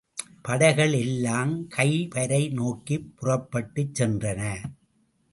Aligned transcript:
படைகள் 0.41 0.93
எல்லாம் 0.93 1.69
கைபரை 1.69 2.51
நோக்கிப் 2.51 3.13
புறப்பட்டுச் 3.15 4.01
சென்றன. 4.01 4.41